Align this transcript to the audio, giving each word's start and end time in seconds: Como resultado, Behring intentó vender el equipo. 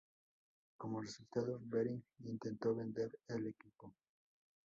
Como 0.77 0.99
resultado, 0.99 1.59
Behring 1.63 2.03
intentó 2.21 2.73
vender 2.73 3.19
el 3.27 3.45
equipo. 3.45 3.93